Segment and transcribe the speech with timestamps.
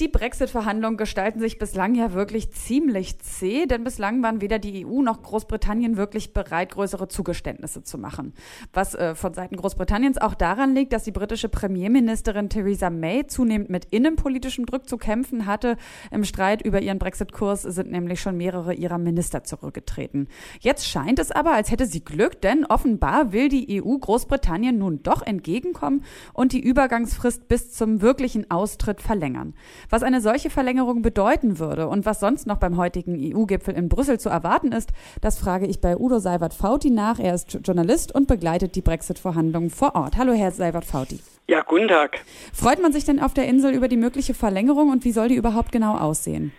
[0.00, 5.02] Die Brexit-Verhandlungen gestalten sich bislang ja wirklich ziemlich zäh, denn bislang waren weder die EU
[5.02, 8.34] noch Großbritannien wirklich bereit, größere Zugeständnisse zu machen.
[8.72, 13.70] Was äh, von Seiten Großbritanniens auch daran liegt, dass die britische Premierministerin Theresa May zunehmend
[13.70, 15.76] mit innenpolitischem Druck zu kämpfen hatte.
[16.10, 20.26] Im Streit über ihren Brexit-Kurs sind nämlich schon mehrere ihrer Minister zurückgetreten.
[20.58, 25.04] Jetzt scheint es aber, als hätte sie Glück, denn offenbar will die EU Großbritannien nun
[25.04, 26.02] doch entgegenkommen
[26.32, 29.54] und die Übergangsfrist bis zum wirklichen Austritt verlängern.
[29.90, 34.18] Was eine solche Verlängerung bedeuten würde und was sonst noch beim heutigen EU-Gipfel in Brüssel
[34.18, 37.18] zu erwarten ist, das frage ich bei Udo Seibert-Fauti nach.
[37.18, 40.16] Er ist Journalist und begleitet die Brexit-Verhandlungen vor Ort.
[40.16, 41.20] Hallo, Herr Seibert-Fauti.
[41.46, 42.20] Ja, guten Tag.
[42.54, 45.34] Freut man sich denn auf der Insel über die mögliche Verlängerung und wie soll die
[45.34, 46.52] überhaupt genau aussehen?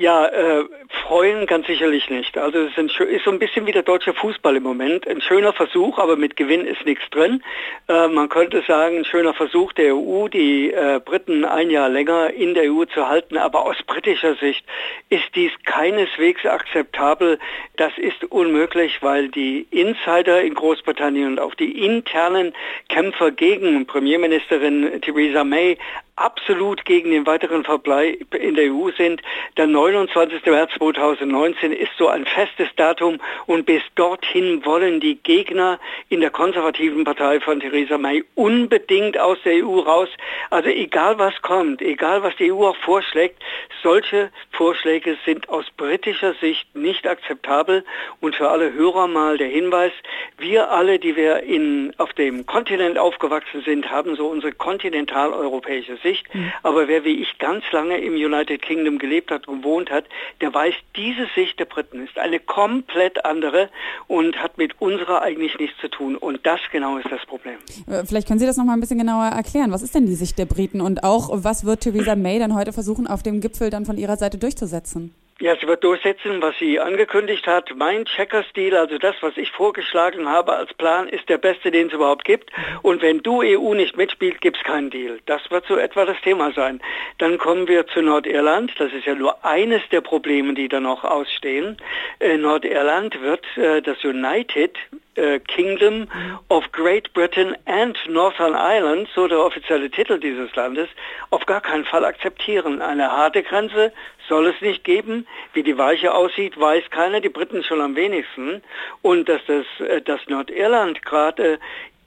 [0.00, 0.64] Ja, äh,
[1.06, 2.38] freuen ganz sicherlich nicht.
[2.38, 5.06] Also es ist, ein, ist, so ein bisschen wie der deutsche Fußball im Moment.
[5.06, 7.42] Ein schöner Versuch, aber mit Gewinn ist nichts drin.
[7.86, 12.32] Äh, man könnte sagen, ein schöner Versuch der EU, die äh, Briten ein Jahr länger
[12.32, 13.36] in der EU zu halten.
[13.36, 14.64] Aber aus britischer Sicht
[15.10, 17.38] ist dies keineswegs akzeptabel.
[17.76, 22.54] Das ist unmöglich, weil die Insider in Großbritannien und auch die internen
[22.88, 25.76] Kämpfer gegen Premierministerin Theresa May
[26.20, 29.22] absolut gegen den weiteren Verbleib in der EU sind.
[29.56, 30.44] Der 29.
[30.46, 36.30] März 2019 ist so ein festes Datum und bis dorthin wollen die Gegner in der
[36.30, 40.08] konservativen Partei von Theresa May unbedingt aus der EU raus.
[40.50, 43.42] Also egal was kommt, egal was die EU auch vorschlägt,
[43.82, 47.84] solche Vorschläge sind aus britischer Sicht nicht akzeptabel
[48.20, 49.92] und für alle Hörer mal der Hinweis,
[50.36, 56.09] wir alle, die wir in, auf dem Kontinent aufgewachsen sind, haben so unsere kontinentaleuropäische Sicht
[56.10, 56.34] Sicht.
[56.34, 56.52] Mhm.
[56.62, 60.04] Aber wer wie ich ganz lange im United Kingdom gelebt hat und gewohnt hat,
[60.40, 63.68] der weiß, diese Sicht der Briten ist eine komplett andere
[64.06, 66.16] und hat mit unserer eigentlich nichts zu tun.
[66.16, 67.58] Und das genau ist das Problem.
[67.86, 69.72] Äh, vielleicht können Sie das noch mal ein bisschen genauer erklären.
[69.72, 72.72] Was ist denn die Sicht der Briten und auch was wird Theresa May dann heute
[72.72, 75.14] versuchen, auf dem Gipfel dann von ihrer Seite durchzusetzen?
[75.40, 77.74] Ja, sie wird durchsetzen, was sie angekündigt hat.
[77.74, 81.94] Mein Checker-Stil, also das, was ich vorgeschlagen habe als Plan, ist der beste, den es
[81.94, 82.50] überhaupt gibt.
[82.82, 85.18] Und wenn du EU nicht mitspielt, gibt es keinen Deal.
[85.24, 86.82] Das wird so etwa das Thema sein.
[87.16, 88.74] Dann kommen wir zu Nordirland.
[88.78, 91.78] Das ist ja nur eines der Probleme, die da noch ausstehen.
[92.18, 94.76] Äh, Nordirland wird äh, das United
[95.16, 96.06] äh, Kingdom
[96.48, 100.88] of Great Britain and Northern Ireland, so der offizielle Titel dieses Landes,
[101.30, 102.80] auf gar keinen Fall akzeptieren.
[102.80, 103.92] Eine harte Grenze
[104.28, 105.26] soll es nicht geben.
[105.52, 108.62] Wie die Weiche aussieht, weiß keiner, die Briten schon am wenigsten.
[109.02, 111.58] Und dass das äh, dass Nordirland gerade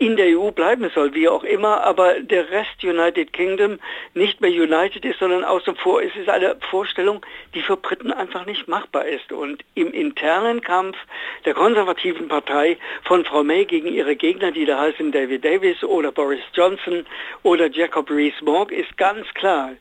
[0.05, 3.79] in der EU bleiben soll, wie auch immer, aber der Rest United Kingdom
[4.13, 6.01] nicht mehr United ist, sondern außen vor.
[6.01, 7.25] Es ist eine Vorstellung,
[7.55, 9.31] die für Briten einfach nicht machbar ist.
[9.31, 10.97] Und im internen Kampf
[11.45, 16.11] der konservativen Partei von Frau May gegen ihre Gegner, die da heißen David Davis oder
[16.11, 17.05] Boris Johnson
[17.43, 19.71] oder Jacob Rees-Mogg, ist ganz klar,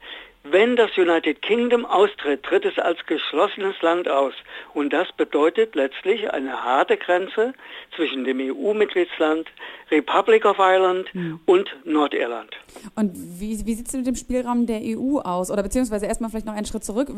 [0.45, 4.35] wenn das United Kingdom austritt, tritt es als geschlossenes Land aus.
[4.75, 7.55] Und das bedeutet letztlich eine harte Grenze
[7.95, 9.49] zwischen dem EU-Mitgliedsland,
[9.91, 11.41] Republic of Ireland mhm.
[11.45, 12.51] und Nordirland.
[12.97, 15.51] Und wie, wie sieht es mit dem Spielraum der EU aus?
[15.51, 17.09] Oder beziehungsweise erstmal vielleicht noch einen Schritt zurück.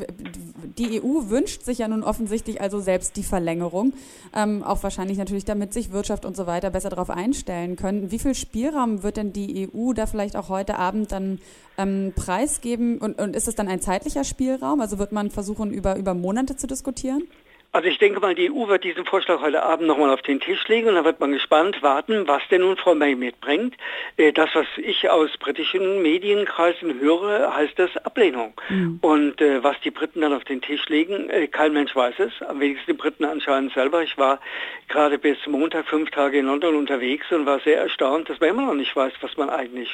[0.76, 3.92] Die EU wünscht sich ja nun offensichtlich also selbst die Verlängerung.
[4.34, 8.10] Ähm, auch wahrscheinlich natürlich, damit sich Wirtschaft und so weiter besser darauf einstellen können.
[8.10, 11.38] Wie viel Spielraum wird denn die EU da vielleicht auch heute Abend dann
[11.78, 12.98] ähm, preisgeben?
[12.98, 14.80] Und, und ist es dann ein zeitlicher Spielraum?
[14.80, 17.24] Also wird man versuchen, über, über Monate zu diskutieren?
[17.74, 20.68] Also ich denke mal, die EU wird diesen Vorschlag heute Abend nochmal auf den Tisch
[20.68, 23.74] legen und dann wird man gespannt warten, was denn nun Frau May mitbringt.
[24.16, 28.54] Äh, das, was ich aus britischen Medienkreisen höre, heißt das Ablehnung.
[28.68, 29.00] Mhm.
[29.02, 32.48] Und äh, was die Briten dann auf den Tisch legen, äh, kein Mensch weiß es.
[32.48, 34.04] Am wenigsten die Briten anscheinend selber.
[34.04, 34.38] Ich war
[34.86, 38.66] gerade bis Montag fünf Tage in London unterwegs und war sehr erstaunt, dass man immer
[38.66, 39.90] noch nicht weiß, was man eigentlich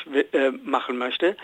[0.64, 1.34] machen möchte.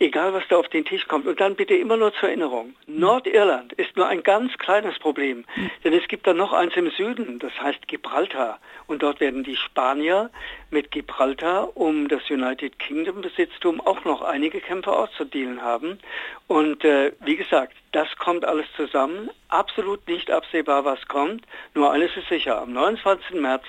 [0.00, 1.28] Egal, was da auf den Tisch kommt.
[1.28, 2.74] Und dann bitte immer nur zur Erinnerung.
[2.88, 5.44] Nordirland ist nur ein ganz kleines Problem.
[5.54, 5.83] Mhm.
[5.84, 8.58] Denn es gibt dann noch eins im Süden, das heißt Gibraltar.
[8.86, 10.30] Und dort werden die Spanier
[10.70, 15.98] mit Gibraltar um das United Kingdom Besitztum auch noch einige Kämpfe auszudealen haben.
[16.46, 19.28] Und äh, wie gesagt, das kommt alles zusammen.
[19.54, 21.46] Absolut nicht absehbar, was kommt.
[21.74, 22.60] Nur eines ist sicher.
[22.60, 23.40] Am 29.
[23.40, 23.62] März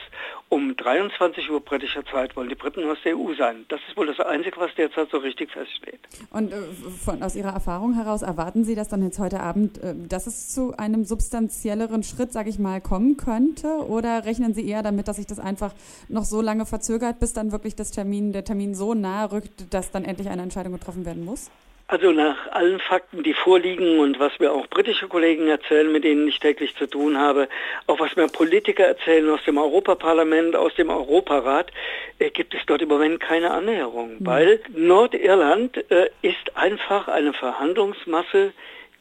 [0.50, 3.66] um 23 Uhr britischer Zeit wollen die Briten aus der EU sein.
[3.70, 6.00] Das ist wohl das Einzige, was derzeit so richtig feststeht.
[6.32, 6.56] Und äh,
[7.04, 10.50] von, aus Ihrer Erfahrung heraus erwarten Sie das dann jetzt heute Abend, äh, dass es
[10.50, 13.68] zu einem substanzielleren Schritt, sage ich mal, kommen könnte?
[13.88, 15.76] Oder rechnen Sie eher damit, dass sich das einfach
[16.10, 19.92] noch so lange verzögert, bis dann wirklich das Termin, der Termin so nahe rückt, dass
[19.92, 21.52] dann endlich eine Entscheidung getroffen werden muss?
[21.88, 26.28] Also nach allen Fakten, die vorliegen und was mir auch britische Kollegen erzählen, mit denen
[26.28, 27.48] ich täglich zu tun habe,
[27.86, 31.72] auch was mir Politiker erzählen aus dem Europaparlament, aus dem Europarat,
[32.18, 34.26] äh, gibt es dort im Moment keine Annäherung, mhm.
[34.26, 38.54] weil Nordirland äh, ist einfach eine Verhandlungsmasse,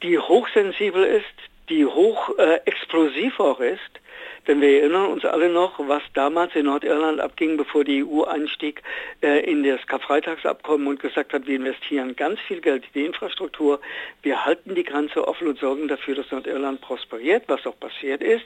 [0.03, 1.25] die hochsensibel ist,
[1.69, 3.99] die hoch äh, explosiv auch ist
[4.47, 8.81] denn wir erinnern uns alle noch, was damals in Nordirland abging, bevor die EU einstieg
[9.21, 13.79] äh, in das Karfreitagsabkommen und gesagt hat, wir investieren ganz viel Geld in die Infrastruktur,
[14.21, 18.45] wir halten die Grenze offen und sorgen dafür, dass Nordirland prosperiert, was auch passiert ist.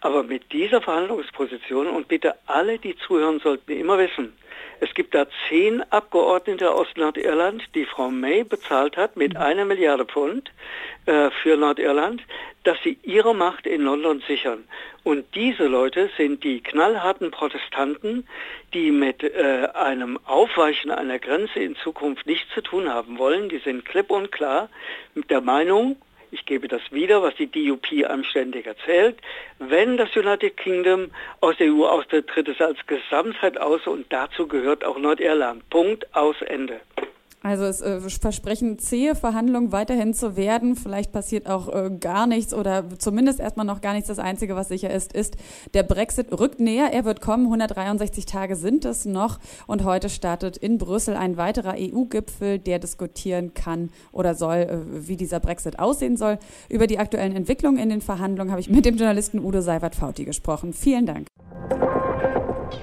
[0.00, 4.32] Aber mit dieser Verhandlungsposition und bitte alle, die zuhören, sollten immer wissen,
[4.80, 9.40] es gibt da zehn Abgeordnete aus Nordirland, die Frau May bezahlt hat mit mhm.
[9.40, 10.50] einer Milliarde Pfund
[11.06, 12.22] äh, für Nordirland,
[12.64, 14.64] dass sie ihre Macht in London sichern.
[15.02, 18.28] Und diese Leute sind die knallharten Protestanten,
[18.74, 23.48] die mit äh, einem Aufweichen einer Grenze in Zukunft nichts zu tun haben wollen.
[23.48, 24.68] Die sind klipp und klar
[25.14, 25.96] mit der Meinung,
[26.30, 29.16] ich gebe das wieder, was die DUP einem ständig erzählt,
[29.58, 31.10] wenn das United Kingdom
[31.40, 35.68] aus der EU austritt, tritt es als Gesamtheit aus und dazu gehört auch Nordirland.
[35.70, 36.80] Punkt aus Ende.
[37.40, 40.74] Also es äh, versprechen zähe Verhandlungen weiterhin zu werden.
[40.74, 44.08] Vielleicht passiert auch äh, gar nichts oder zumindest erstmal noch gar nichts.
[44.08, 45.36] Das Einzige, was sicher ist, ist,
[45.72, 46.90] der Brexit rückt näher.
[46.92, 47.44] Er wird kommen.
[47.44, 49.38] 163 Tage sind es noch.
[49.68, 55.16] Und heute startet in Brüssel ein weiterer EU-Gipfel, der diskutieren kann oder soll, äh, wie
[55.16, 56.38] dieser Brexit aussehen soll.
[56.68, 60.72] Über die aktuellen Entwicklungen in den Verhandlungen habe ich mit dem Journalisten Udo Seiwert-Fauti gesprochen.
[60.72, 61.28] Vielen Dank.